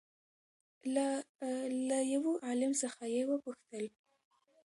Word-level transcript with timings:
له 0.93 1.07
له 1.89 1.99
يوه 2.13 2.31
عالم 2.45 2.71
څخه 2.81 3.03
يې 3.13 3.21
وپوښتل 3.29 3.85